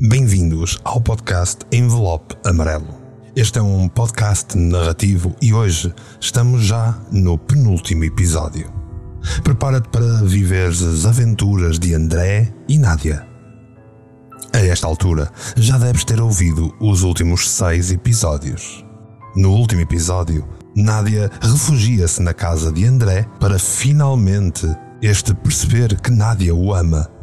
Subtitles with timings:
[0.00, 2.88] Bem-vindos ao podcast Envelope Amarelo.
[3.36, 8.72] Este é um podcast narrativo e hoje estamos já no penúltimo episódio.
[9.44, 13.24] Prepara-te para viver as aventuras de André e Nádia.
[14.52, 18.84] A esta altura, já deves ter ouvido os últimos seis episódios.
[19.36, 24.66] No último episódio, Nádia refugia-se na casa de André para finalmente
[25.00, 27.13] este perceber que Nádia o ama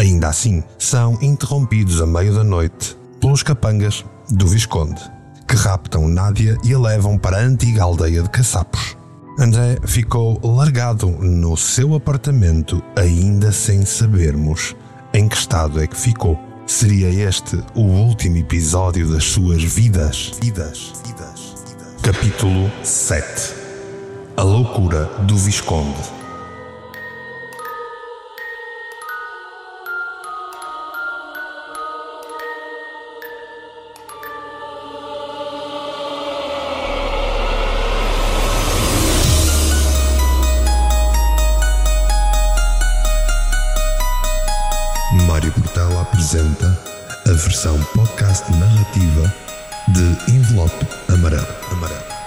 [0.00, 4.98] Ainda assim, são interrompidos a meio da noite pelos capangas do Visconde,
[5.46, 8.96] que raptam Nádia e a levam para a antiga aldeia de caçapos.
[9.38, 14.74] André ficou largado no seu apartamento, ainda sem sabermos
[15.12, 16.40] em que estado é que ficou.
[16.66, 20.32] Seria este o último episódio das suas vidas?
[20.40, 20.92] Vidas.
[21.04, 21.56] vidas.
[22.02, 23.52] Capítulo 7
[24.34, 26.19] A loucura do Visconde.
[46.30, 46.78] Apresenta
[47.26, 49.34] a versão podcast narrativa
[49.88, 51.46] de Envelope Amarelo.
[51.72, 52.19] Amarelo.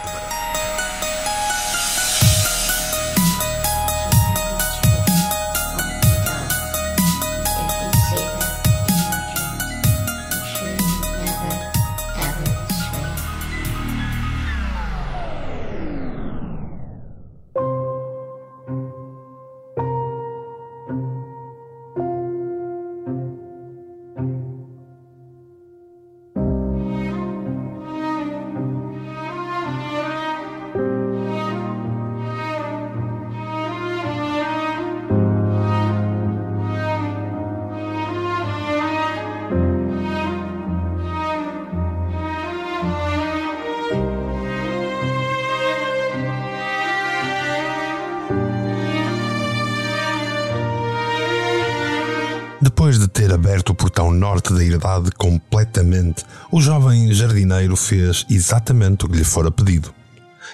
[54.34, 59.94] Norte da herdade completamente, o jovem jardineiro fez exatamente o que lhe fora pedido.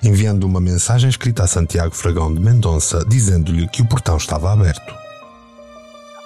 [0.03, 4.93] Enviando uma mensagem escrita a Santiago Fragão de Mendonça dizendo-lhe que o portão estava aberto.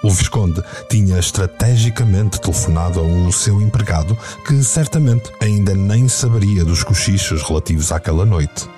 [0.02, 6.82] O Visconde tinha estrategicamente telefonado a um seu empregado que certamente ainda nem saberia dos
[6.82, 8.68] cochichos relativos àquela noite.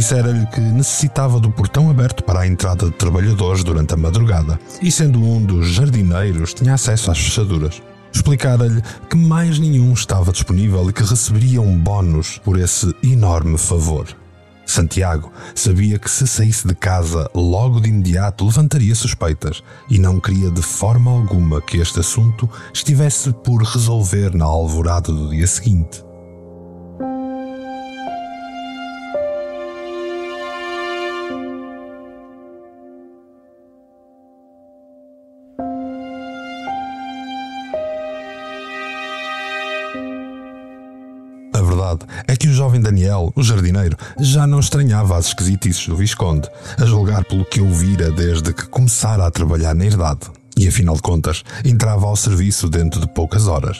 [0.00, 4.90] Dissera-lhe que necessitava do portão aberto para a entrada de trabalhadores durante a madrugada e,
[4.90, 7.82] sendo um dos jardineiros, tinha acesso às fechaduras.
[8.10, 14.06] Explicara-lhe que mais nenhum estava disponível e que receberia um bónus por esse enorme favor.
[14.64, 20.50] Santiago sabia que se saísse de casa logo de imediato levantaria suspeitas e não queria
[20.50, 26.02] de forma alguma que este assunto estivesse por resolver na alvorada do dia seguinte.
[42.80, 46.48] Daniel, o jardineiro, já não estranhava as esquisitices do Visconde,
[46.78, 50.20] a julgar pelo que ouvira desde que começara a trabalhar na herdade,
[50.56, 53.78] e afinal de contas, entrava ao serviço dentro de poucas horas.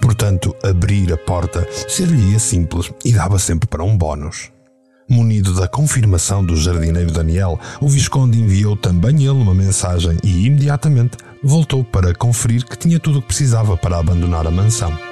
[0.00, 4.50] Portanto, abrir a porta ser-lhe simples e dava sempre para um bónus.
[5.08, 11.18] Munido da confirmação do jardineiro Daniel, o Visconde enviou também ele uma mensagem e imediatamente
[11.42, 15.09] voltou para conferir que tinha tudo o que precisava para abandonar a mansão.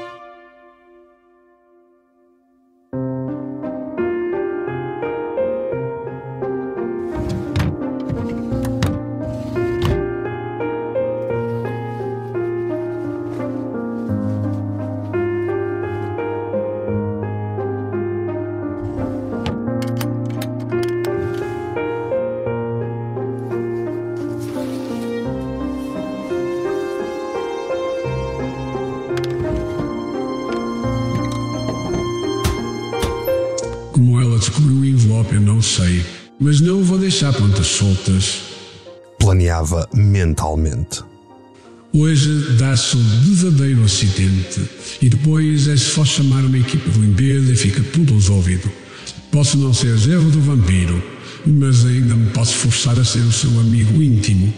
[45.28, 48.72] Depois é só chamar uma equipa de limpeza e fica tudo resolvido.
[49.30, 51.02] Posso não ser erro do vampiro,
[51.46, 54.50] mas ainda me posso forçar a ser o seu amigo íntimo.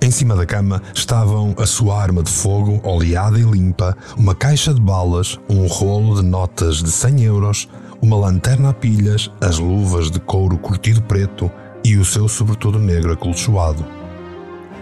[0.00, 4.72] Em cima da cama estavam a sua arma de fogo, oleada e limpa, uma caixa
[4.72, 7.68] de balas, um rolo de notas de 100 euros,
[8.00, 11.50] uma lanterna a pilhas, as luvas de couro curtido preto
[11.84, 13.84] e o seu sobretudo negro acolchoado.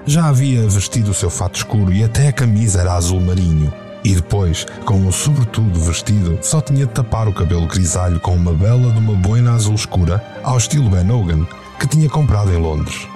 [0.07, 3.73] Já havia vestido o seu fato escuro e até a camisa era azul marinho.
[4.07, 8.53] E depois, com o sobretudo vestido, só tinha de tapar o cabelo grisalho com uma
[8.53, 11.45] bela de uma boina azul escura, ao estilo Ben Hogan,
[11.81, 13.09] que tinha comprado em Londres.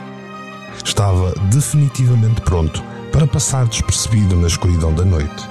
[0.85, 2.83] Estava definitivamente pronto
[3.13, 5.49] para passar despercebido na escuridão da noite.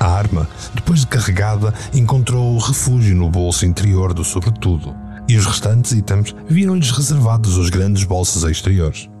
[0.00, 4.96] A arma, depois de carregada, encontrou refúgio no bolso interior do sobretudo,
[5.28, 9.11] e os restantes itens viram-lhes reservados os grandes bolsos exteriores.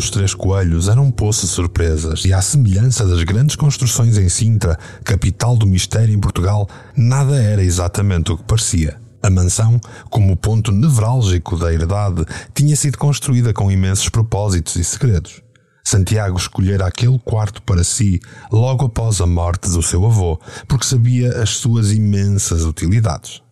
[0.00, 4.30] Dos Três Coelhos era um poço de surpresas, e à semelhança das grandes construções em
[4.30, 6.66] Sintra, capital do mistério em Portugal,
[6.96, 8.98] nada era exatamente o que parecia.
[9.22, 12.24] A mansão, como ponto nevrálgico da herdade,
[12.54, 15.42] tinha sido construída com imensos propósitos e segredos.
[15.84, 18.20] Santiago escolhera aquele quarto para si
[18.50, 23.42] logo após a morte do seu avô, porque sabia as suas imensas utilidades.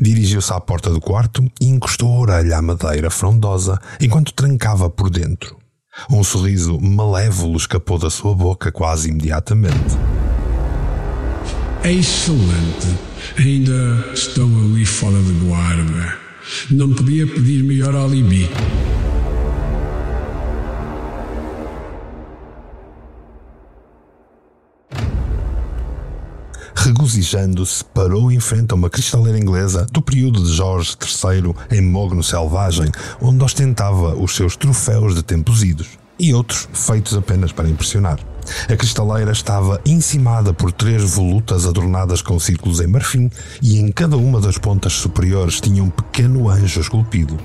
[0.00, 5.08] Dirigiu-se à porta do quarto e encostou a orelha à madeira frondosa enquanto trancava por
[5.10, 5.56] dentro.
[6.10, 9.96] Um sorriso malévolo escapou da sua boca quase imediatamente.
[11.82, 12.98] É excelente.
[13.38, 16.18] Ainda estão ali fora de guarda.
[16.70, 18.48] Não podia pedir melhor alibi.
[26.86, 32.22] Regozijando-se, parou em frente a uma cristaleira inglesa do período de Jorge III em Mogno
[32.22, 32.90] Selvagem,
[33.20, 35.88] onde ostentava os seus troféus de tempos idos,
[36.18, 38.20] e outros feitos apenas para impressionar.
[38.70, 43.28] A cristaleira estava encimada por três volutas adornadas com círculos em marfim,
[43.60, 47.36] e em cada uma das pontas superiores tinha um pequeno anjo esculpido.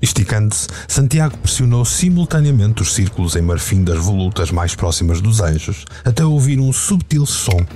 [0.00, 6.24] Esticando-se, Santiago pressionou simultaneamente os círculos em marfim das volutas mais próximas dos anjos, até
[6.24, 7.66] ouvir um subtil som.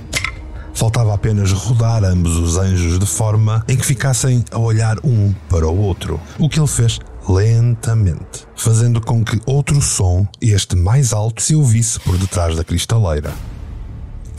[0.73, 5.67] Faltava apenas rodar ambos os anjos de forma em que ficassem a olhar um para
[5.67, 11.41] o outro, o que ele fez lentamente, fazendo com que outro som, este mais alto,
[11.41, 13.31] se ouvisse por detrás da cristaleira.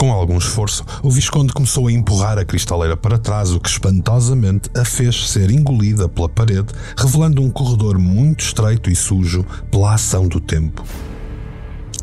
[0.04, 4.68] Com algum esforço, o Visconde começou a empurrar a cristaleira para trás, o que espantosamente
[4.76, 10.28] a fez ser engolida pela parede, revelando um corredor muito estreito e sujo pela ação
[10.28, 10.84] do tempo.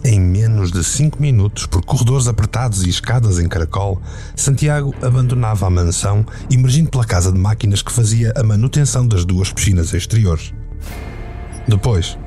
[0.03, 4.01] Em menos de cinco minutos, por corredores apertados e escadas em caracol,
[4.36, 9.53] Santiago abandonava a mansão, emergindo pela casa de máquinas que fazia a manutenção das duas
[9.53, 10.51] piscinas exteriores.
[11.68, 12.18] Depois,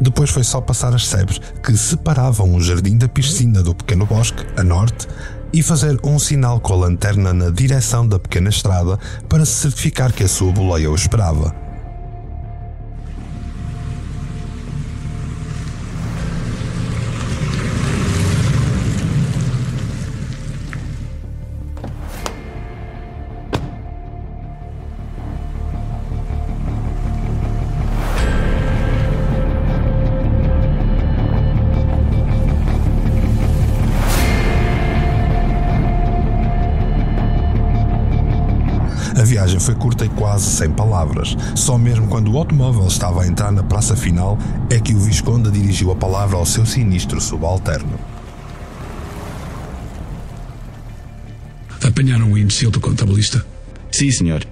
[0.00, 4.44] depois foi só passar as sebes que separavam o jardim da piscina do pequeno bosque,
[4.56, 5.06] a norte,
[5.52, 8.98] e fazer um sinal com a lanterna na direção da pequena estrada
[9.28, 11.67] para se certificar que a sua boleia o esperava.
[39.58, 41.36] Viagem foi curta e quase sem palavras.
[41.54, 44.38] Só mesmo quando o automóvel estava a entrar na praça final
[44.70, 47.98] é que o Visconde dirigiu a palavra ao seu sinistro subalterno.
[51.82, 53.44] Apanharam o imbecil do contabilista?
[53.90, 54.46] Sim, senhor.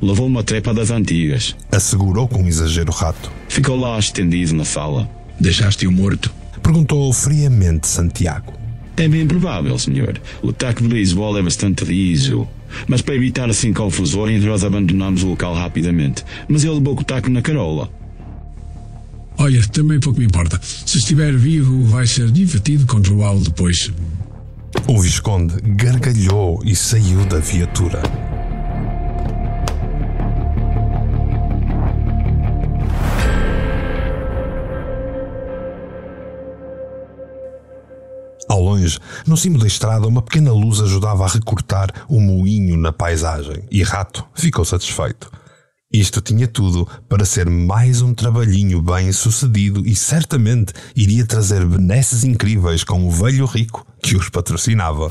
[0.00, 1.56] Levou uma trepa das antigas.
[1.70, 3.30] Assegurou com um exagero rato.
[3.48, 5.08] Ficou lá estendido na sala.
[5.38, 6.32] Deixaste-o morto?
[6.62, 8.52] Perguntou friamente Santiago.
[8.96, 10.20] É bem provável, senhor.
[10.42, 12.46] O taco de beisebol é bastante liso.
[12.86, 16.24] Mas para evitar assim confusões, nós abandonamos o local rapidamente.
[16.48, 17.90] Mas ele levou o taco na carola.
[19.38, 20.60] Olha, também pouco me importa.
[20.62, 23.90] Se estiver vivo, vai ser divertido controlá-lo depois.
[24.86, 28.02] O Visconde gargalhou e saiu da viatura.
[38.60, 42.92] Ao longe, no cimo da estrada, uma pequena luz ajudava a recortar o moinho na
[42.92, 45.32] paisagem, e Rato ficou satisfeito.
[45.90, 52.22] Isto tinha tudo para ser mais um trabalhinho bem sucedido e certamente iria trazer benesses
[52.22, 55.10] incríveis com o velho rico que os patrocinava.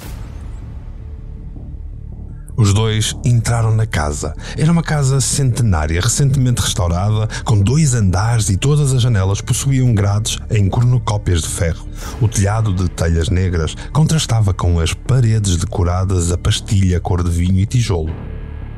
[2.60, 4.36] Os dois entraram na casa.
[4.58, 10.38] Era uma casa centenária, recentemente restaurada, com dois andares e todas as janelas possuíam grades
[10.52, 11.88] em cornucópias de ferro.
[12.20, 17.60] O telhado de telhas negras contrastava com as paredes decoradas a pastilha cor de vinho
[17.60, 18.14] e tijolo.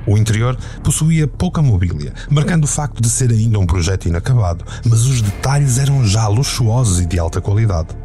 [0.05, 5.07] O interior possuía pouca mobília, marcando o facto de ser ainda um projeto inacabado, mas
[5.07, 7.97] os detalhes eram já luxuosos e de alta qualidade.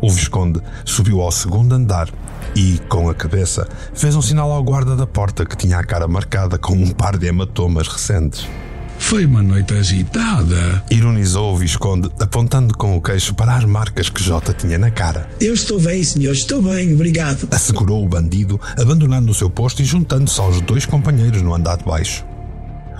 [0.00, 2.08] O Visconde subiu ao segundo andar
[2.56, 6.08] e, com a cabeça, fez um sinal ao guarda da porta que tinha a cara
[6.08, 8.48] marcada com um par de hematomas recentes.
[8.98, 10.82] Foi uma noite agitada.
[10.90, 15.28] Ironizou o Visconde, apontando com o queixo para as marcas que Jota tinha na cara.
[15.38, 17.46] Eu estou bem, senhor, estou bem, obrigado.
[17.50, 21.84] Assegurou o bandido, abandonando o seu posto e juntando-se aos dois companheiros no andar de
[21.84, 22.24] baixo.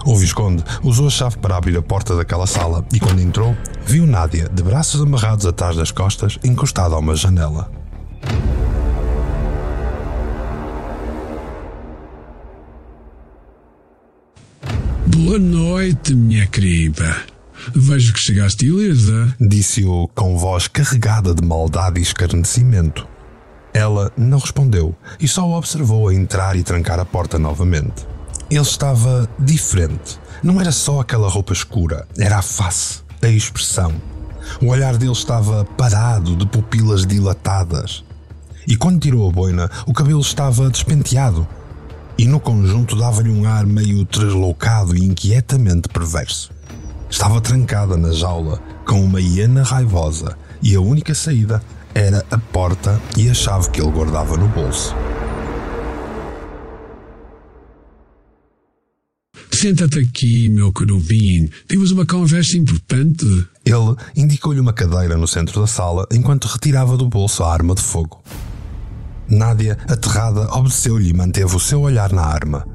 [0.04, 4.06] O Visconde usou a chave para abrir a porta daquela sala e, quando entrou, viu
[4.06, 7.68] Nádia, de braços amarrados atrás das costas, encostada a uma janela.
[15.16, 17.16] Boa noite, minha querida.
[17.74, 19.34] Vejo que chegaste ilesa.
[19.40, 23.08] Disse-o com voz carregada de maldade e escarnecimento.
[23.72, 28.06] Ela não respondeu e só o observou a entrar e trancar a porta novamente.
[28.50, 30.20] Ele estava diferente.
[30.42, 33.94] Não era só aquela roupa escura, era a face, a expressão.
[34.60, 38.04] O olhar dele estava parado, de pupilas dilatadas.
[38.68, 41.48] E quando tirou a boina, o cabelo estava despenteado.
[42.18, 46.50] E no conjunto dava-lhe um ar meio tresloucado e inquietamente perverso.
[47.10, 51.62] Estava trancada na jaula, com uma hiena raivosa, e a única saída
[51.94, 54.94] era a porta e a chave que ele guardava no bolso.
[59.50, 61.48] Senta-te aqui, meu querubim.
[61.66, 63.24] Temos uma conversa importante.
[63.64, 67.80] Ele indicou-lhe uma cadeira no centro da sala enquanto retirava do bolso a arma de
[67.80, 68.22] fogo.
[69.28, 72.66] Nádia, aterrada, obedeceu-lhe e manteve o seu olhar na arma.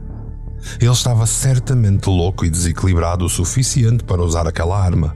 [0.80, 5.16] Ele estava certamente louco e desequilibrado o suficiente para usar aquela arma.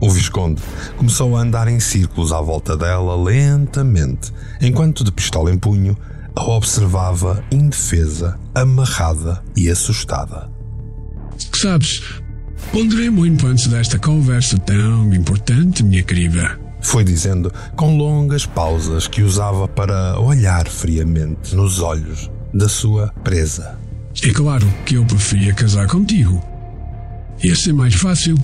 [0.00, 0.62] O Visconde
[0.96, 5.96] começou a andar em círculos à volta dela lentamente, enquanto de pistola em punho
[6.36, 10.48] a observava indefesa, amarrada e assustada.
[11.52, 12.02] Sabes,
[12.70, 16.67] ponderei muito antes desta conversa tão importante, minha querida.
[16.88, 23.78] Foi dizendo com longas pausas que usava para olhar friamente nos olhos da sua presa.
[24.22, 26.42] É claro que eu preferia casar contigo.
[27.44, 28.38] Ia ser mais fácil.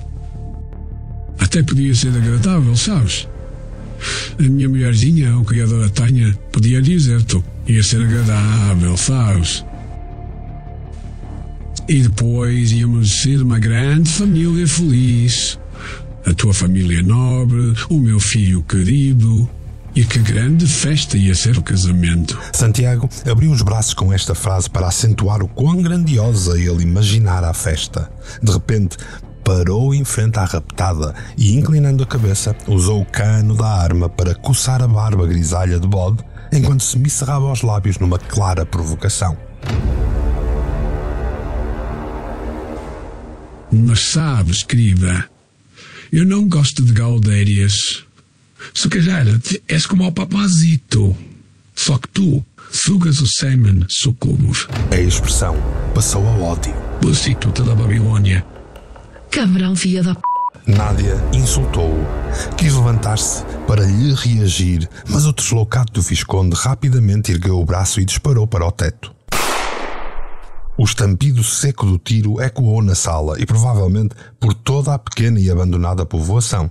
[1.39, 3.27] Até podia ser agradável, sabes?
[4.39, 7.43] A minha mulherzinha, o criador da Tanha, podia dizer-te.
[7.67, 9.65] Ia ser agradável, sabes?
[11.89, 15.59] E depois íamos ser uma grande família feliz.
[16.26, 19.49] A tua família nobre, o meu filho querido.
[19.95, 22.37] E que grande festa ia ser o casamento.
[22.52, 27.54] Santiago abriu os braços com esta frase para acentuar o quão grandiosa ele imaginara a
[27.54, 28.11] festa.
[28.43, 28.97] De repente,
[29.45, 34.35] parou em frente à raptada e, inclinando a cabeça, usou o cano da arma para
[34.35, 39.37] coçar a barba grisalha de bode enquanto se me cerrava os lábios numa clara provocação.
[43.71, 45.28] Mas sabes, querida,
[46.13, 48.05] eu não gosto de galdérias.
[48.73, 49.27] Se calhar
[49.69, 51.17] és como o papazito.
[51.75, 54.69] Só que tu sugas o sêmen sucubus.
[54.91, 55.57] A expressão
[55.95, 56.75] passou a ódio.
[57.01, 58.45] Prostituta da Babilônia.
[59.31, 60.21] Cabrão, filha da p.
[60.67, 62.07] Nádia insultou-o.
[62.57, 68.05] Quis levantar-se para lhe reagir, mas o deslocado do Visconde rapidamente ergueu o braço e
[68.05, 69.15] disparou para o teto.
[70.76, 75.49] O estampido seco do tiro ecoou na sala e provavelmente por toda a pequena e
[75.49, 76.71] abandonada povoação.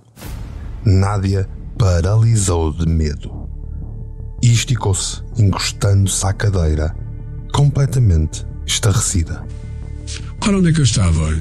[0.86, 3.48] Nádia paralisou de medo.
[4.41, 6.93] E esticou-se, encostando-se à cadeira,
[7.53, 9.45] completamente estarrecida.
[10.45, 11.33] Ora, onde é que eu estava?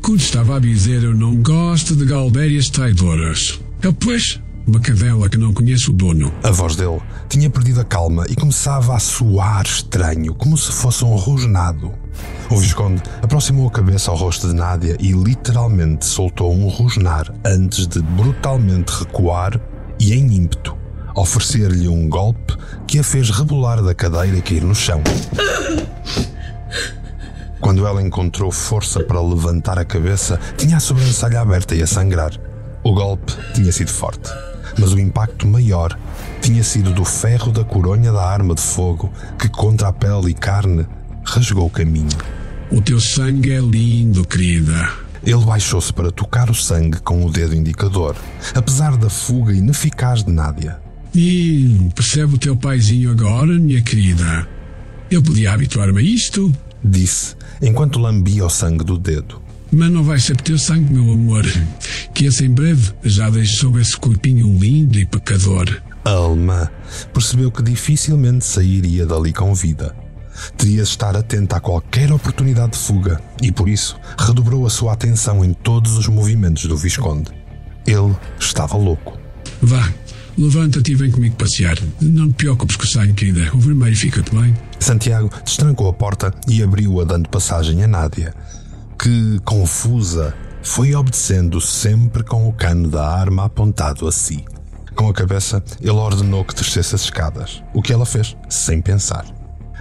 [0.00, 3.60] Quando estava a dizer eu não gosto de galdérias traidoras.
[3.82, 6.32] Eu, pois, uma cadela que não conhece o dono.
[6.42, 11.04] A voz dele tinha perdido a calma e começava a soar estranho, como se fosse
[11.04, 11.92] um rosnado.
[12.50, 17.86] O Visconde aproximou a cabeça ao rosto de Nádia e literalmente soltou um rosnar antes
[17.86, 19.60] de brutalmente recuar
[19.98, 20.76] e, em ímpeto,
[21.14, 25.02] oferecer-lhe um golpe que a fez rebolar da cadeira e cair no chão.
[27.60, 32.32] Quando ela encontrou força para levantar a cabeça, tinha a sobrancelha aberta e a sangrar.
[32.82, 34.30] O golpe tinha sido forte,
[34.78, 35.98] mas o impacto maior
[36.40, 40.34] tinha sido do ferro da coronha da arma de fogo que, contra a pele e
[40.34, 40.86] carne,
[41.24, 42.08] rasgou o caminho.
[42.70, 44.90] O teu sangue é lindo, querida.
[45.22, 48.16] Ele baixou-se para tocar o sangue com o dedo indicador,
[48.54, 50.80] apesar da fuga ineficaz de Nádia.
[51.14, 54.48] E percebe o teu paizinho agora, minha querida?
[55.10, 56.50] Eu podia habituar-me a isto,
[56.82, 59.40] Disse, enquanto lambia o sangue do dedo.
[59.72, 61.44] Mas não vai ser por teu sangue, meu amor,
[62.14, 65.80] que esse em breve já deixou esse corpinho lindo e pecador.
[66.04, 66.68] A alemã
[67.12, 69.94] percebeu que dificilmente sairia dali com vida.
[70.56, 74.92] teria de estar atento a qualquer oportunidade de fuga e, por isso, redobrou a sua
[74.92, 77.30] atenção em todos os movimentos do Visconde.
[77.86, 79.18] Ele estava louco.
[79.62, 79.92] Vá,
[80.38, 81.76] levanta-te e vem comigo passear.
[82.00, 83.50] Não te preocupes que saio que ainda.
[83.54, 84.54] O vermelho fica-te bem.
[84.78, 88.34] Santiago destrancou a porta e abriu-a dando passagem a Nádia,
[89.02, 94.44] que, confusa, foi obedecendo sempre com o cano da arma apontado a si.
[94.94, 99.24] Com a cabeça, ele ordenou que descesse as escadas, o que ela fez sem pensar.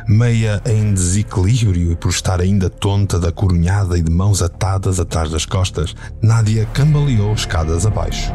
[0.07, 5.29] Meia em desequilíbrio e por estar ainda tonta da corunhada e de mãos atadas atrás
[5.29, 8.31] das costas, Nádia cambaleou escadas abaixo.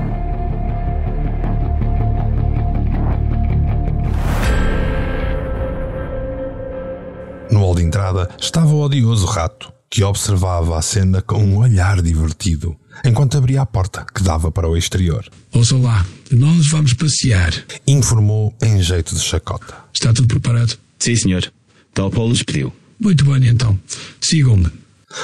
[7.51, 12.03] No hall de entrada estava o odioso rato, que observava a cena com um olhar
[12.03, 12.75] divertido,
[13.05, 15.25] enquanto abria a porta que dava para o exterior.
[15.53, 17.55] Ouça lá, nós vamos passear.
[17.87, 19.73] Informou em jeito de chacota.
[19.93, 20.77] Está tudo preparado?
[20.99, 21.53] Sim, senhor.
[21.93, 22.73] Tal lhes pediu.
[22.99, 23.79] Muito bem, então.
[24.21, 24.67] Sigam-me.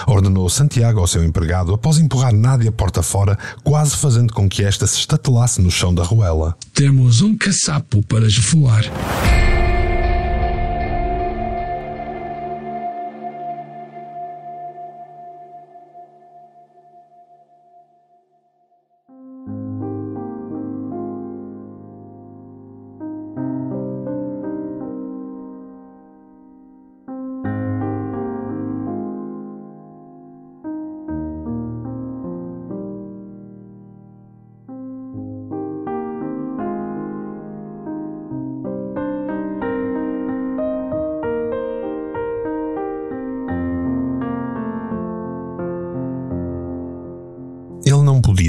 [0.07, 4.87] Ordenou Santiago ao seu empregado após empurrar Nádia porta fora, quase fazendo com que esta
[4.87, 6.57] se estatelasse no chão da ruela.
[6.73, 8.85] Temos um caçapo para esfolar.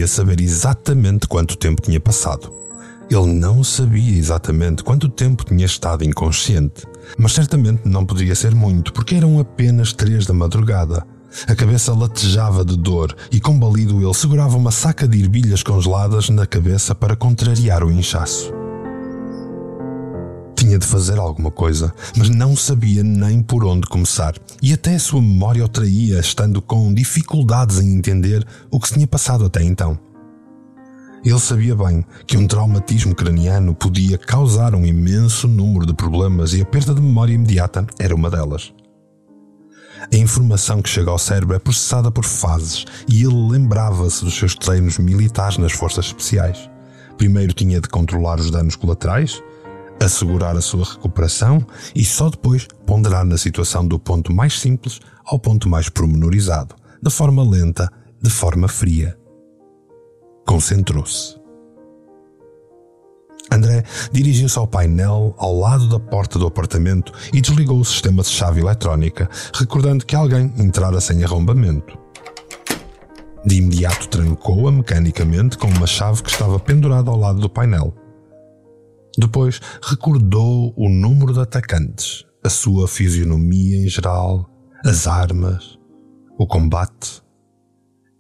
[0.01, 2.51] Podia saber exatamente quanto tempo tinha passado.
[3.08, 6.88] Ele não sabia exatamente quanto tempo tinha estado inconsciente,
[7.20, 11.05] mas certamente não poderia ser muito, porque eram apenas três da madrugada.
[11.48, 16.48] A cabeça latejava de dor e, combalido, ele segurava uma saca de ervilhas congeladas na
[16.48, 18.61] cabeça para contrariar o inchaço.
[20.72, 25.00] Tinha de fazer alguma coisa, mas não sabia nem por onde começar, e até a
[25.00, 29.62] sua memória o traía, estando com dificuldades em entender o que se tinha passado até
[29.62, 30.00] então.
[31.25, 36.62] Ele sabia bem que um traumatismo craniano podia causar um imenso número de problemas e
[36.62, 38.74] a perda de memória imediata era uma delas.
[40.10, 44.55] A informação que chega ao cérebro é processada por fases e ele lembrava-se dos seus
[44.55, 46.70] treinos militares nas forças especiais.
[47.18, 49.44] Primeiro tinha de controlar os danos colaterais,
[50.05, 55.40] assegurar a sua recuperação e só depois ponderar na situação do ponto mais simples ao
[55.40, 57.90] ponto mais promenorizado, de forma lenta,
[58.22, 59.18] de forma fria.
[60.46, 61.40] Concentrou-se.
[63.51, 68.29] André dirigiu-se ao painel ao lado da porta do apartamento e desligou o sistema de
[68.29, 71.98] chave eletrónica, recordando que alguém entrara sem arrombamento.
[73.46, 77.94] De imediato trancou-a mecanicamente com uma chave que estava pendurada ao lado do painel.
[79.18, 84.50] Depois recordou o número de atacantes, a sua fisionomia em geral,
[84.86, 85.78] as armas,
[86.38, 87.22] o combate.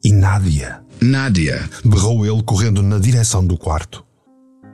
[0.03, 0.83] E Nádia.
[1.01, 1.69] Nádia.
[1.85, 4.03] Berrou ele correndo na direção do quarto.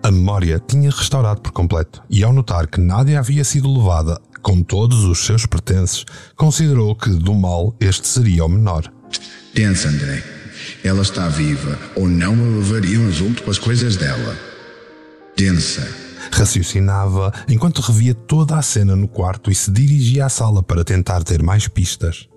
[0.03, 4.61] A memória tinha restaurado por completo, e ao notar que Nádia havia sido levada com
[4.61, 8.91] todos os seus pertences, considerou que do mal este seria o menor.
[9.53, 10.23] Pensa, André.
[10.83, 14.37] Ela está viva, ou não a levariam junto com as coisas dela.
[15.35, 16.06] Pensa.
[16.31, 21.23] Raciocinava enquanto revia toda a cena no quarto e se dirigia à sala para tentar
[21.23, 22.27] ter mais pistas.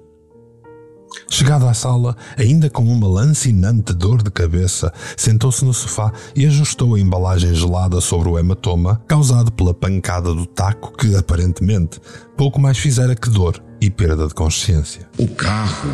[1.28, 6.94] Chegado à sala, ainda com uma lancinante dor de cabeça, sentou-se no sofá e ajustou
[6.94, 12.00] a embalagem gelada sobre o hematoma causado pela pancada do taco que, aparentemente,
[12.36, 15.08] pouco mais fizera que dor e perda de consciência.
[15.18, 15.90] O carro.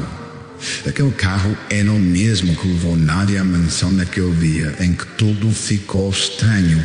[0.87, 5.51] Aquele carro era o mesmo que levou Nádia à mansão naquele dia em que tudo
[5.51, 6.83] ficou estranho.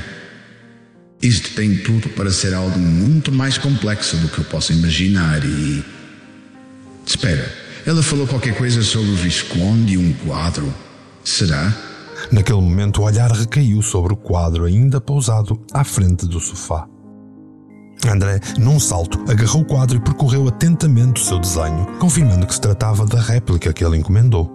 [1.21, 5.83] Isto tem tudo para ser algo muito mais complexo do que eu posso imaginar e.
[7.05, 7.51] Espera.
[7.85, 10.73] Ela falou qualquer coisa sobre o Visconde e um quadro.
[11.23, 11.75] Será?
[12.31, 16.87] Naquele momento, o olhar recaiu sobre o quadro ainda pousado à frente do sofá.
[18.07, 22.61] André, num salto, agarrou o quadro e percorreu atentamente o seu desenho, confirmando que se
[22.61, 24.49] tratava da réplica que ele encomendou.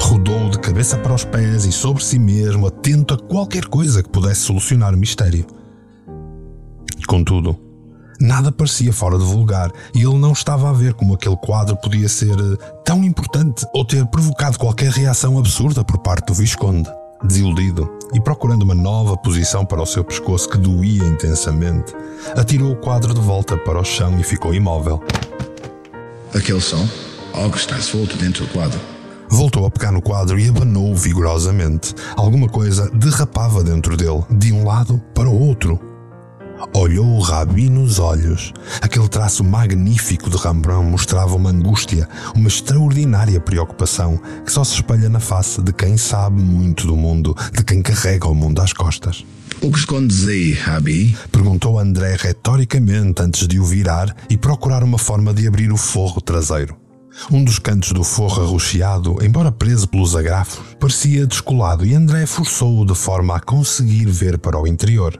[0.00, 4.08] Rodou de cabeça para os pés e sobre si mesmo, atento a qualquer coisa que
[4.08, 5.46] pudesse solucionar o mistério.
[7.06, 7.56] Contudo,
[8.18, 12.08] Nada parecia fora de vulgar e ele não estava a ver como aquele quadro podia
[12.08, 12.34] ser
[12.84, 16.90] tão importante ou ter provocado qualquer reação absurda por parte do Visconde.
[17.22, 21.94] Desiludido e procurando uma nova posição para o seu pescoço que doía intensamente,
[22.36, 25.02] atirou o quadro de volta para o chão e ficou imóvel.
[26.34, 26.86] Aquele som?
[27.34, 28.80] Algo está solto dentro do quadro.
[29.28, 31.94] Voltou a pegar no quadro e abanou vigorosamente.
[32.16, 35.95] Alguma coisa derrapava dentro dele, de um lado para o outro.
[36.72, 38.52] Olhou o Rabi nos olhos.
[38.80, 45.08] Aquele traço magnífico de Rembrandt mostrava uma angústia, uma extraordinária preocupação que só se espelha
[45.08, 49.24] na face de quem sabe muito do mundo, de quem carrega o mundo às costas.
[49.60, 51.16] O que escondes aí, Rabi?
[51.30, 56.20] Perguntou André retoricamente antes de o virar e procurar uma forma de abrir o forro
[56.20, 56.76] traseiro.
[57.30, 62.84] Um dos cantos do forro arroxeado, embora preso pelos agrafos, parecia descolado e André forçou-o
[62.84, 65.18] de forma a conseguir ver para o interior.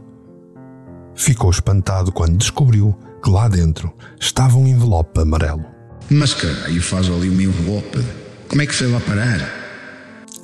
[1.16, 5.64] Ficou espantado quando descobriu que lá dentro estava um envelope amarelo.
[6.10, 8.04] Mas caralho, faz ali um envelope.
[8.48, 9.66] Como é que foi lá parar?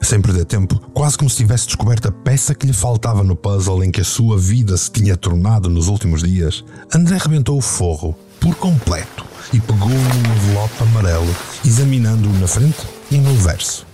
[0.03, 3.85] Sem perder tempo, quase como se tivesse descoberto a peça que lhe faltava no puzzle
[3.85, 8.17] em que a sua vida se tinha tornado nos últimos dias, André rebentou o forro
[8.41, 13.87] por completo e pegou no envelope amarelo, examinando-o na frente e no verso.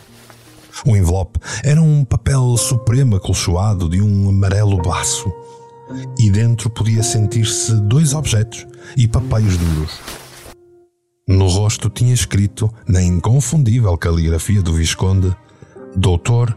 [0.87, 5.31] O envelope era um papel supremo acolchoado de um amarelo baço,
[6.18, 9.98] e dentro podia sentir-se dois objetos e papéis duros.
[11.29, 15.37] No rosto tinha escrito, na inconfundível caligrafia do Visconde,
[15.94, 16.57] Doutor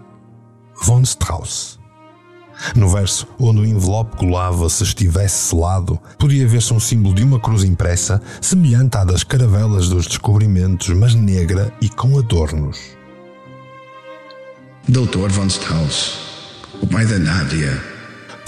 [0.83, 1.79] von Strauss.
[2.75, 7.39] No verso, onde o envelope colava se estivesse selado, podia ver-se um símbolo de uma
[7.39, 12.79] cruz impressa, semelhante à das caravelas dos descobrimentos, mas negra e com adornos.
[14.87, 16.19] Doutor von Strauss,
[16.81, 17.90] o pai da Nádia,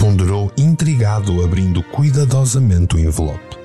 [0.04, 3.56] ponderou intrigado, abrindo cuidadosamente o envelope.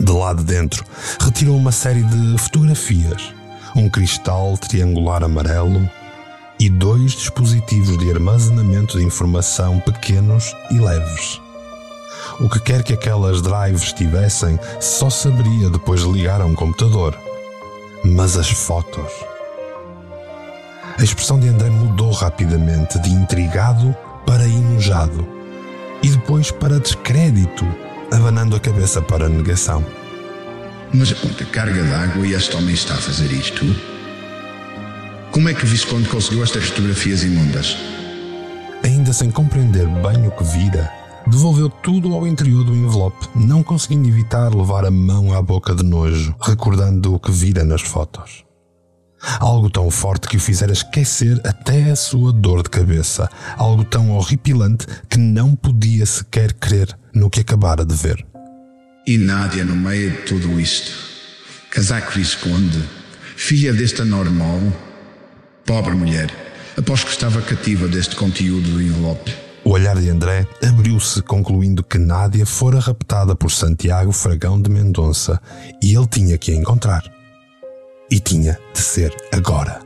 [0.00, 0.84] De lá de dentro,
[1.18, 3.34] retirou uma série de fotografias,
[3.74, 5.90] um cristal triangular amarelo
[6.60, 11.40] e dois dispositivos de armazenamento de informação pequenos e leves.
[12.38, 17.18] O que quer que aquelas drives tivessem, só saberia depois de ligar a um computador.
[18.04, 19.10] Mas as fotos.
[20.96, 23.92] A expressão de André mudou rapidamente de intrigado
[24.24, 25.39] para enojado
[26.02, 27.66] e depois para descrédito,
[28.10, 29.84] abanando a cabeça para a negação.
[30.92, 33.64] Mas a quanta carga d'água e este homem está a fazer isto?
[35.30, 37.76] Como é que o Visconde conseguiu estas fotografias imundas?
[38.82, 40.90] Ainda sem compreender bem o que vira,
[41.26, 45.84] devolveu tudo ao interior do envelope, não conseguindo evitar levar a mão à boca de
[45.84, 48.49] nojo, recordando o que vira nas fotos.
[49.38, 53.28] Algo tão forte que o fizera esquecer até a sua dor de cabeça.
[53.56, 58.24] Algo tão horripilante que não podia sequer crer no que acabara de ver.
[59.06, 60.92] E Nádia, no meio de tudo isto,
[61.70, 62.82] casaco Visconde,
[63.36, 64.60] filha desta normal,
[65.66, 66.30] pobre mulher,
[66.76, 69.34] após que estava cativa deste conteúdo do envelope.
[69.64, 75.40] O olhar de André abriu-se, concluindo que Nádia fora raptada por Santiago Fragão de Mendonça
[75.82, 77.19] e ele tinha que a encontrar.
[78.10, 79.80] E tinha de ser agora.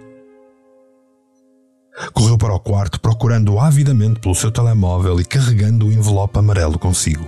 [2.13, 7.27] Correu para o quarto, procurando avidamente pelo seu telemóvel e carregando o envelope amarelo consigo.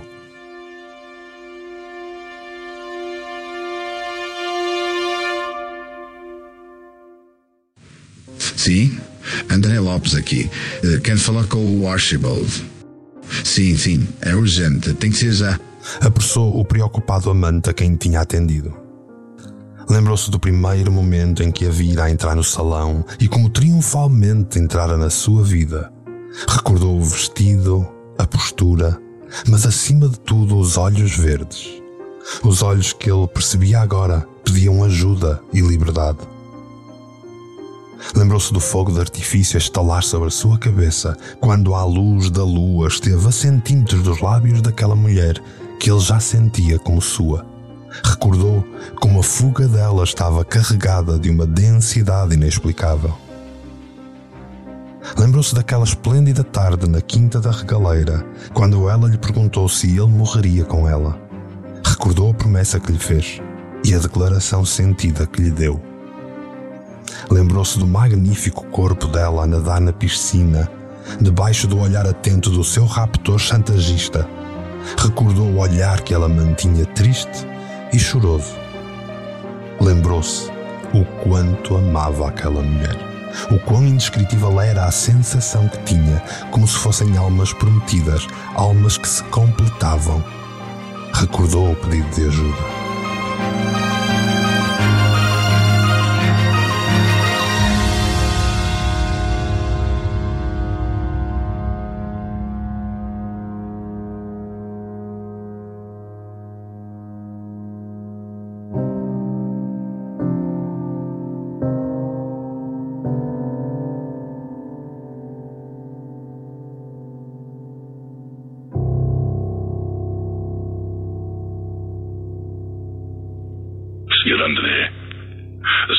[8.37, 8.97] Sim?
[9.49, 10.49] André Lopes aqui.
[10.83, 12.65] Uh, quero falar com o Archibald.
[13.43, 15.59] Sim, sim, é urgente, tem que ser já.
[16.01, 18.86] Apressou o preocupado amante a quem tinha atendido.
[19.89, 24.59] Lembrou-se do primeiro momento em que a vira a entrar no salão e como triunfalmente
[24.59, 25.91] entrara na sua vida.
[26.47, 28.99] Recordou o vestido, a postura,
[29.47, 31.69] mas acima de tudo os olhos verdes.
[32.43, 36.19] Os olhos que ele percebia agora pediam ajuda e liberdade.
[38.13, 42.43] Lembrou-se do fogo de artifício a estalar sobre a sua cabeça quando a luz da
[42.43, 45.41] lua esteve a centímetros dos lábios daquela mulher
[45.79, 47.56] que ele já sentia como sua.
[48.03, 48.65] Recordou
[48.99, 53.17] como a fuga dela estava carregada de uma densidade inexplicável.
[55.17, 60.65] Lembrou-se daquela esplêndida tarde na Quinta da Regaleira, quando ela lhe perguntou se ele morreria
[60.65, 61.17] com ela.
[61.83, 63.41] Recordou a promessa que lhe fez
[63.85, 65.81] e a declaração sentida que lhe deu.
[67.31, 70.69] Lembrou-se do magnífico corpo dela a nadar na piscina,
[71.21, 74.27] debaixo do olhar atento do seu raptor chantagista.
[74.97, 77.47] Recordou o olhar que ela mantinha triste
[77.93, 78.55] e choroso.
[79.79, 80.49] Lembrou-se
[80.93, 82.95] o quanto amava aquela mulher,
[83.51, 86.21] o quão indescritível era a sensação que tinha,
[86.51, 90.23] como se fossem almas prometidas, almas que se completavam.
[91.13, 93.96] Recordou o pedido de ajuda.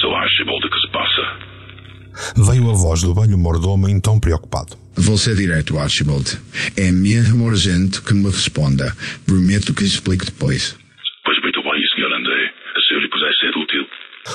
[0.00, 2.50] Sou Archibald, que se passa?
[2.50, 4.76] Veio a voz do velho mordomo em tom preocupado.
[4.96, 6.38] Vou ser direto, Archibald.
[6.76, 8.92] É mesmo urgente que me responda.
[9.26, 10.76] Prometo que explico depois.
[11.24, 12.12] Pois muito bem, Sr.
[12.12, 12.52] André.
[12.86, 13.86] Se eu lhe puder ser útil.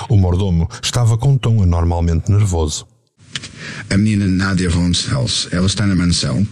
[0.09, 2.87] O mordomo estava com um tom anormalmente nervoso.
[3.89, 6.45] A menina Nadia von Stels, ela está na mansão?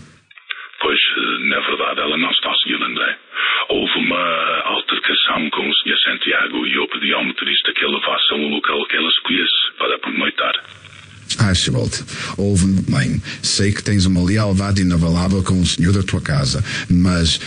[11.52, 12.04] Archibald,
[12.38, 13.22] ouve-me bem.
[13.44, 17.40] Sei que tens uma lealdade inabalável com o senhor da tua casa, mas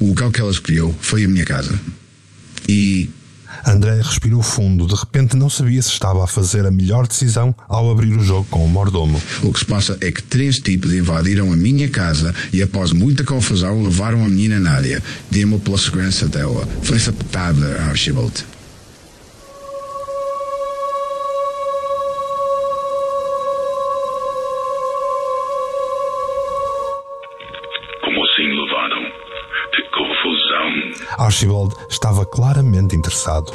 [0.00, 1.78] o local que ela escolheu foi a minha casa.
[2.68, 3.08] E.
[3.64, 4.86] André respirou fundo.
[4.86, 8.46] De repente não sabia se estava a fazer a melhor decisão ao abrir o jogo
[8.48, 9.20] com o mordomo.
[9.42, 13.24] O que se passa é que três tipos invadiram a minha casa e, após muita
[13.24, 15.02] confusão, levaram a menina Nádia.
[15.30, 16.68] Demo pela segurança dela.
[16.82, 18.44] Foi sabotada, Archibald.
[31.18, 33.52] Archibald estava claramente interessado.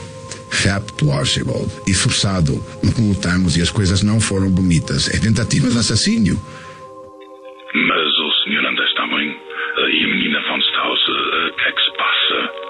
[0.63, 2.63] Rapto, Archibald, e forçado.
[2.97, 5.07] Lutamos e as coisas não foram bonitas.
[5.09, 6.39] É tentativa de assassínio.
[7.73, 8.65] Mas o Sr.
[8.65, 9.37] André está bem.
[9.93, 12.61] E a menina von Strauss, o que é que se passa?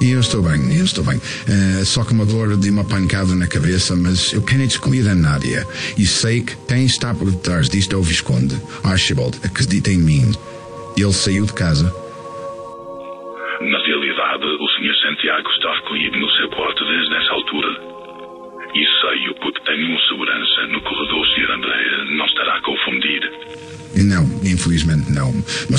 [0.00, 1.16] Eu estou bem, eu estou bem.
[1.18, 5.14] Uh, só com uma dor de uma pancada na cabeça, mas eu quero excluir a
[5.14, 5.68] Nádia.
[5.98, 8.56] E sei que quem está por detrás disto é o Visconde.
[8.82, 10.32] Archibald, acredita em mim.
[10.96, 12.01] Ele saiu de casa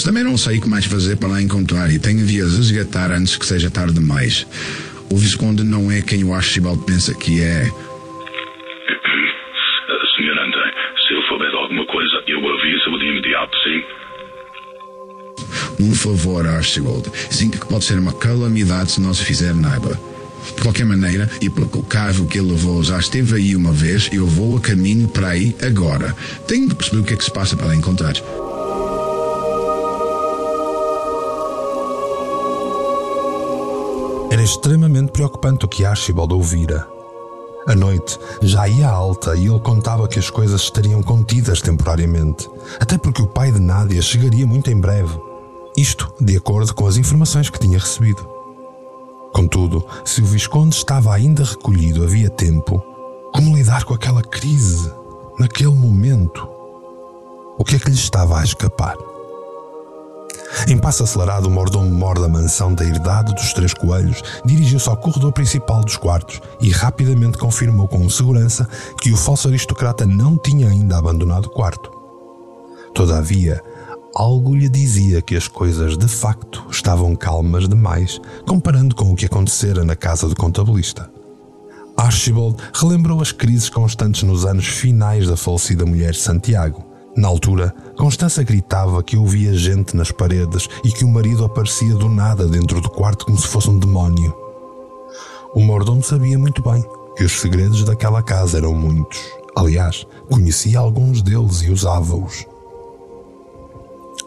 [0.03, 2.57] Mas também não sei o que mais fazer para lá encontrar e tenho de as
[2.57, 4.45] resgatar antes que seja tarde demais.
[5.09, 7.63] O Visconde não é quem o Archibald pensa que é.
[10.17, 10.37] Sr.
[10.45, 10.73] André,
[11.07, 13.81] se eu souber alguma coisa, eu aviso de imediato, sim?
[15.79, 17.09] Um favor, Archibald.
[17.31, 19.97] Sinto que pode ser uma calamidade se não se fizer nada.
[20.53, 24.09] De qualquer maneira, e porque o carro que ele levou já esteve aí uma vez,
[24.11, 26.13] eu vou a caminho para aí agora.
[26.45, 28.15] Tenho de perceber o que é que se passa para encontrar.
[34.43, 36.87] Extremamente preocupante o que Archibald ouvira.
[37.65, 42.97] A noite já ia alta e ele contava que as coisas estariam contidas temporariamente, até
[42.97, 45.17] porque o pai de Nádia chegaria muito em breve.
[45.77, 48.27] Isto de acordo com as informações que tinha recebido.
[49.33, 52.83] Contudo, se o Visconde estava ainda recolhido havia tempo,
[53.33, 54.91] como lidar com aquela crise,
[55.39, 56.47] naquele momento?
[57.57, 58.95] O que é que lhe estava a escapar?
[60.67, 65.31] Em passo acelerado, o mordomo-mor da mansão da herdade dos Três Coelhos dirigiu-se ao corredor
[65.31, 68.67] principal dos quartos e rapidamente confirmou com segurança
[69.01, 71.91] que o falso aristocrata não tinha ainda abandonado o quarto.
[72.93, 73.61] Todavia,
[74.15, 79.25] algo lhe dizia que as coisas de facto estavam calmas demais, comparando com o que
[79.25, 81.09] acontecera na casa do contabilista.
[81.97, 86.83] Archibald relembrou as crises constantes nos anos finais da falecida mulher Santiago.
[87.15, 92.09] Na altura, Constança gritava que ouvia gente nas paredes e que o marido aparecia do
[92.09, 94.35] nada dentro do quarto como se fosse um demónio.
[95.53, 96.83] O mordomo sabia muito bem
[97.15, 99.19] que os segredos daquela casa eram muitos.
[99.55, 102.45] Aliás, conhecia alguns deles e usava-os.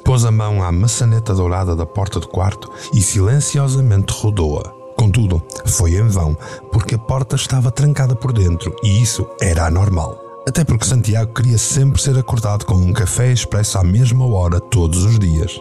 [0.05, 4.71] Pôs a mão à maçaneta dourada da porta do quarto e silenciosamente rodou-a.
[4.97, 6.37] Contudo, foi em vão,
[6.71, 10.26] porque a porta estava trancada por dentro e isso era anormal.
[10.49, 15.03] Até porque Santiago queria sempre ser acordado com um café expresso à mesma hora todos
[15.03, 15.61] os dias.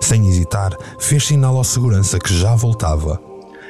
[0.00, 3.20] Sem hesitar, fez sinal ao segurança que já voltava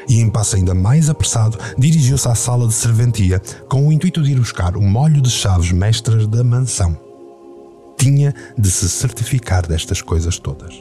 [0.06, 4.32] e, em passo ainda mais apressado, dirigiu-se à sala de serventia com o intuito de
[4.32, 6.94] ir buscar o molho de chaves mestras da mansão.
[7.96, 10.74] Tinha de se certificar destas coisas todas.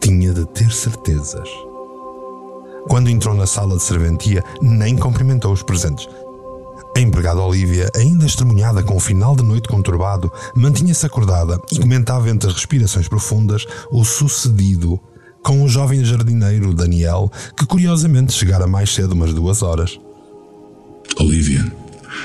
[0.00, 1.48] Tinha de ter certezas.
[2.88, 6.08] Quando entrou na sala de serventia, nem cumprimentou os presentes.
[6.98, 12.28] A empregada Olivia, ainda estremunhada com o final de noite conturbado, mantinha-se acordada e comentava
[12.28, 14.98] entre respirações profundas o sucedido
[15.40, 19.96] com o jovem jardineiro Daniel, que curiosamente chegara mais cedo umas duas horas.
[21.20, 21.72] Olivia,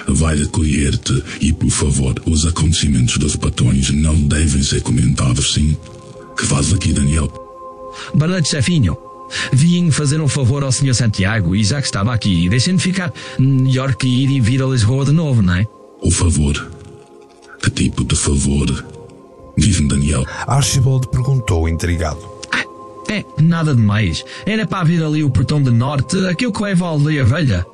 [0.08, 5.78] vai recolher-te e, por favor, os acontecimentos dos patrões não devem ser comentados, sim?
[6.36, 7.32] Que faz aqui, Daniel?
[8.16, 8.98] Boa noite, chefinho.
[9.52, 10.94] Vim fazer um favor ao Sr.
[10.94, 15.06] Santiago e já que estava aqui, deixem-me ficar melhor que ir e vir a Lisboa
[15.06, 15.68] de novo, não é?
[16.02, 16.70] O favor?
[17.62, 18.86] Que tipo de favor?
[19.58, 20.26] Diz-me, Daniel.
[20.48, 22.34] Archibald perguntou, intrigado.
[23.10, 24.24] É, nada demais.
[24.46, 27.66] Era para vir ali o portão de norte, aquilo que leva à aldeia velha.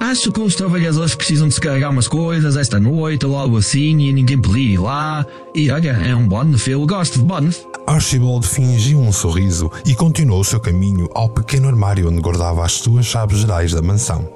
[0.00, 4.12] Acho que os trabalhadores precisam de se carregar umas coisas esta noite algo assim e
[4.12, 5.26] ninguém podia ir lá.
[5.54, 7.66] E olha, é um bónus, eu gosto de bónus.
[7.86, 12.72] Archibald fingiu um sorriso e continuou o seu caminho ao pequeno armário onde guardava as
[12.72, 14.28] suas chaves gerais da mansão.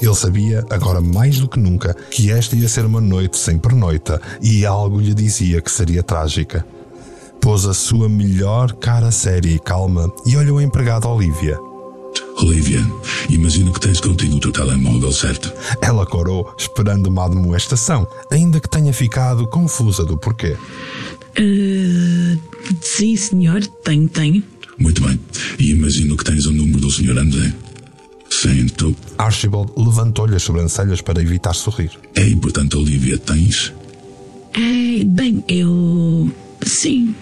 [0.00, 4.20] Ele sabia, agora mais do que nunca, que esta ia ser uma noite sem pernoita
[4.40, 6.66] e algo lhe dizia que seria trágica.
[7.40, 11.58] Pôs a sua melhor cara séria e calma e olhou a empregada Olivia.
[12.36, 12.84] Olivia,
[13.28, 15.52] imagino que tens contigo o teu telemóvel, certo?
[15.80, 20.56] Ela corou, esperando uma admoestação, ainda que tenha ficado confusa do porquê.
[21.38, 22.38] Uh,
[22.80, 24.42] sim, senhor, tenho, tenho.
[24.78, 25.18] Muito bem.
[25.58, 27.18] E imagino que tens o número do Sr.
[27.18, 27.52] André.
[28.28, 28.94] Sento.
[29.16, 31.90] Archibald levantou-lhe as sobrancelhas para evitar sorrir.
[32.14, 33.72] É importante, Olivia, tens?
[34.54, 36.30] É, bem, eu.
[36.64, 37.14] Sim.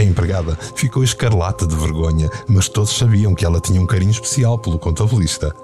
[0.00, 4.58] A empregada ficou escarlata de vergonha, mas todos sabiam que ela tinha um carinho especial
[4.58, 5.54] pelo contabilista.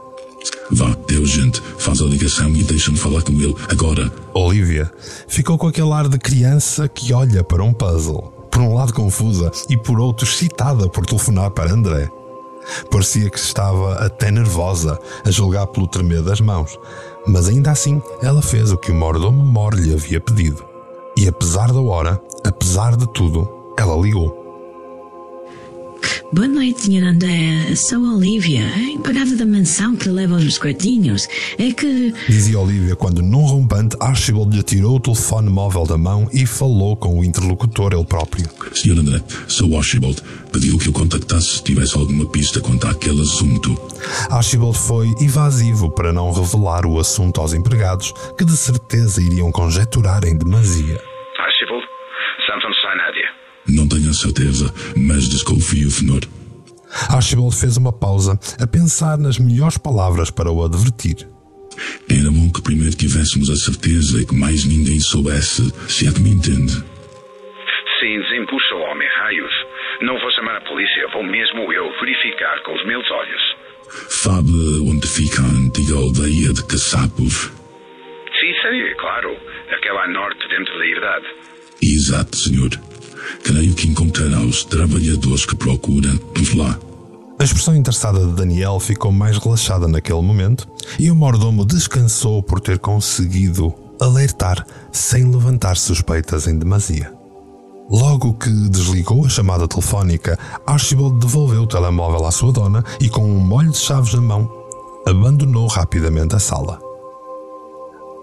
[0.71, 1.63] Vá, é urgente.
[1.79, 4.13] Faz a ligação e deixa-me falar com ele agora.
[4.35, 4.93] Olivia
[5.27, 8.31] ficou com aquele ar de criança que olha para um puzzle.
[8.51, 12.11] Por um lado confusa e por outro excitada por telefonar para André.
[12.91, 16.79] Parecia que estava até nervosa, a julgar pelo tremer das mãos,
[17.27, 20.63] mas ainda assim ela fez o que o mordomo Mor lhe havia pedido.
[21.17, 24.47] E apesar da hora, apesar de tudo, ela ligou.
[26.33, 27.05] Boa noite, Sr.
[27.05, 27.77] André.
[27.77, 31.29] Sou a Olivia, a empregada da mansão que leva os biscoitinhos.
[31.57, 32.13] É que.
[32.29, 36.97] Dizia Olivia quando, num rompante, Archibald lhe tirou o telefone móvel da mão e falou
[36.97, 38.45] com o interlocutor ele próprio.
[38.75, 38.99] Sr.
[38.99, 40.21] André, sou Archibald.
[40.53, 43.79] Pediu que eu contactasse se tivesse alguma pista quanto àquele assunto.
[44.29, 50.25] Archibald foi evasivo para não revelar o assunto aos empregados, que de certeza iriam conjecturar
[50.25, 51.16] em demasia.
[53.69, 56.23] Não tenho a certeza, mas desconfio, Fenor.
[57.11, 61.29] Archibald fez uma pausa a pensar nas melhores palavras para o advertir.
[62.09, 66.21] Era bom que primeiro tivéssemos a certeza e que mais ninguém soubesse, se é que
[66.21, 66.73] me entende.
[68.01, 69.53] Sim, desempuxa o homem, raios.
[70.03, 73.57] Não vou chamar a polícia, vou mesmo eu verificar com os meus olhos.
[74.09, 74.53] Sabe
[74.89, 77.53] onde fica a antiga aldeia de Caçapos?
[78.41, 79.37] Sim, sei, claro.
[79.71, 81.27] Aquela a norte dentro da herdade.
[81.83, 82.71] Exato, senhor.
[83.47, 86.77] Creio que encontrará os trabalhadores que procura por lá.
[87.39, 90.67] A expressão interessada de Daniel ficou mais relaxada naquele momento
[90.99, 97.13] e o mordomo descansou por ter conseguido alertar sem levantar suspeitas em demasia.
[97.89, 103.23] Logo que desligou a chamada telefónica, Archibald devolveu o telemóvel à sua dona e, com
[103.23, 104.51] um molho de chaves na mão,
[105.07, 106.81] abandonou rapidamente a sala.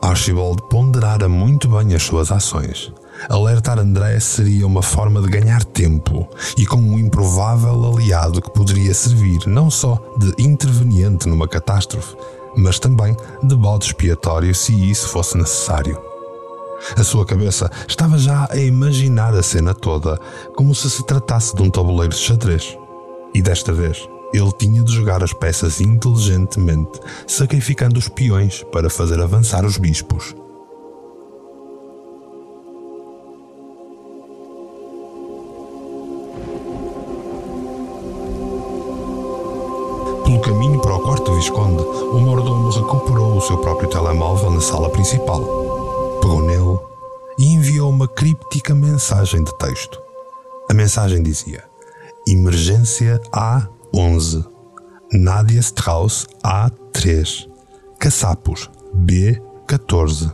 [0.02, 2.92] Archibald ponderara muito bem as suas ações.
[3.30, 8.94] Alertar André seria uma forma de ganhar tempo e com um improvável aliado que poderia
[8.94, 12.16] servir não só de interveniente numa catástrofe,
[12.56, 15.98] mas também de bode expiatório se isso fosse necessário.
[16.98, 20.20] A sua cabeça estava já a imaginar a cena toda,
[20.56, 22.78] como se se tratasse de um tabuleiro de xadrez.
[23.34, 29.20] E desta vez, ele tinha de jogar as peças inteligentemente, sacrificando os peões para fazer
[29.22, 30.36] avançar os bispos.
[40.44, 45.42] Caminho para o quarto Visconde, o mordomo recuperou o seu próprio telemóvel na sala principal.
[46.22, 46.80] Pegou nele
[47.40, 50.02] e enviou uma críptica mensagem de texto.
[50.70, 51.64] A mensagem dizia:
[52.28, 54.46] Emergência A11,
[55.14, 57.50] Nadia Strauss A3,
[57.98, 60.30] Caçapos B14,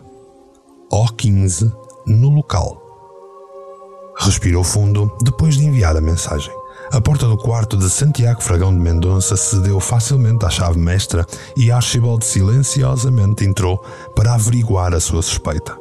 [0.91, 1.71] O15
[2.07, 2.81] no local.
[4.17, 6.58] Respirou fundo depois de enviar a mensagem.
[6.91, 11.23] A porta do quarto de Santiago Fragão de Mendonça cedeu facilmente à chave mestra
[11.55, 13.83] e Archibald silenciosamente entrou
[14.15, 15.77] para averiguar a sua suspeita.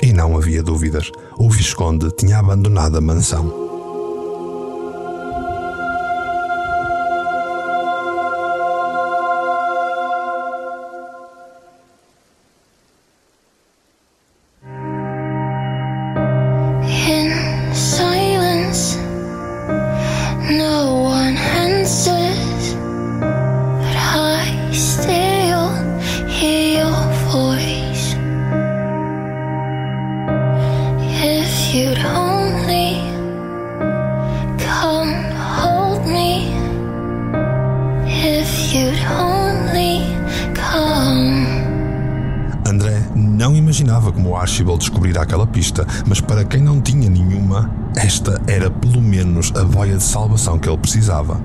[0.00, 3.63] E não havia dúvidas, o Visconde tinha abandonado a mansão.
[44.54, 49.64] Archibald descobriria aquela pista, mas para quem não tinha nenhuma, esta era pelo menos a
[49.64, 51.40] boia de salvação que ele precisava.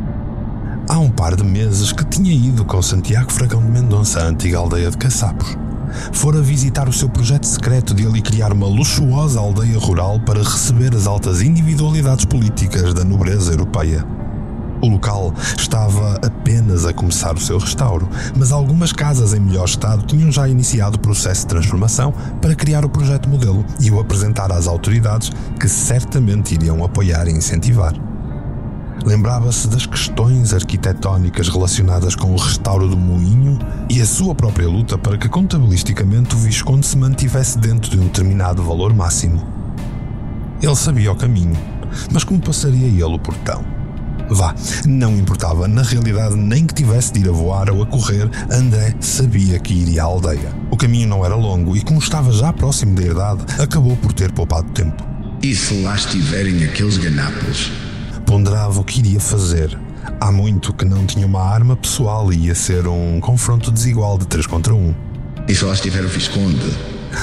[0.87, 4.59] há um par de meses que tinha ido com Santiago Fragão de Mendonça à antiga
[4.59, 5.57] aldeia de Caçapos.
[6.13, 10.93] Fora visitar o seu projeto secreto de ali criar uma luxuosa aldeia rural para receber
[10.95, 14.05] as altas individualidades políticas da nobreza europeia.
[14.81, 18.07] O local estava apenas a começar o seu restauro,
[18.37, 22.85] mas algumas casas em melhor estado tinham já iniciado o processo de transformação para criar
[22.85, 27.93] o projeto modelo e o apresentar às autoridades que certamente iriam apoiar e incentivar.
[29.05, 33.57] Lembrava-se das questões arquitetónicas relacionadas com o restauro do moinho
[33.89, 38.05] e a sua própria luta para que contabilisticamente o Visconde se mantivesse dentro de um
[38.05, 39.45] determinado valor máximo.
[40.61, 41.57] Ele sabia o caminho,
[42.11, 43.78] mas como passaria ele o portão?
[44.29, 44.53] Vá,
[44.85, 48.95] não importava, na realidade, nem que tivesse de ir a voar ou a correr, André
[48.99, 50.53] sabia que iria à aldeia.
[50.69, 54.31] O caminho não era longo e, como estava já próximo da idade, acabou por ter
[54.31, 55.03] poupado tempo.
[55.41, 57.71] E se lá estiverem aqueles ganapos?
[58.25, 59.77] Ponderava o que iria fazer.
[60.21, 64.27] Há muito que não tinha uma arma pessoal e ia ser um confronto desigual de
[64.27, 64.93] 3 contra 1.
[65.47, 66.77] E se lá estiver o Visconde?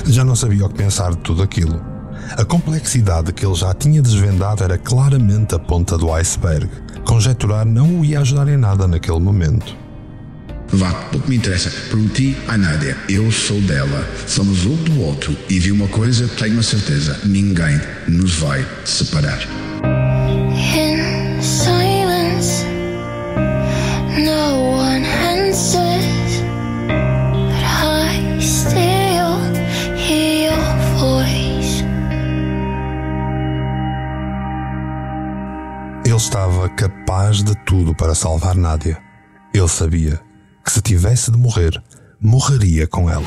[0.06, 1.95] Já não sabia o que pensar de tudo aquilo.
[2.32, 6.68] A complexidade que ele já tinha desvendado era claramente a ponta do iceberg.
[7.04, 9.76] Conjeturar não o ia ajudar em nada naquele momento.
[10.68, 11.70] Vá, pouco me interessa.
[11.88, 14.04] Prometi à Nádia, eu sou dela.
[14.26, 15.36] Somos um do outro.
[15.48, 19.65] E vi uma coisa, tenho a certeza: ninguém nos vai separar.
[36.16, 38.96] Ele estava capaz de tudo para salvar Nádia.
[39.52, 40.18] Ele sabia
[40.64, 41.78] que se tivesse de morrer,
[42.18, 43.26] morreria com ela.